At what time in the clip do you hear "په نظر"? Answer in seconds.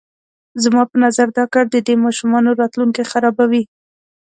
0.89-1.27